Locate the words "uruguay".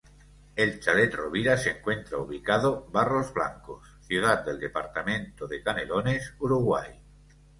6.39-6.99